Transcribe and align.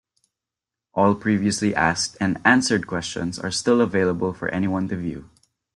All 0.95 1.13
previously 1.13 1.75
asked 1.75 2.17
and 2.19 2.41
answered 2.43 2.87
questions 2.87 3.37
are 3.37 3.51
still 3.51 3.81
available 3.81 4.33
for 4.33 4.49
anyone 4.49 4.87
to 4.87 4.95
view. 4.97 5.29